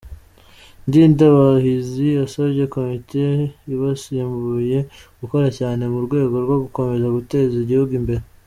Ndindabahizi 0.87 2.05
yasabye 2.19 2.63
komite 2.73 3.23
ibasimbuye 3.73 4.77
gukora 5.21 5.47
cyane 5.59 5.83
mu 5.91 5.99
rwego 6.05 6.35
rwo 6.45 6.55
gukomeza 6.63 7.07
guteza 7.17 7.55
igihugu 7.65 7.93
imbere. 8.01 8.23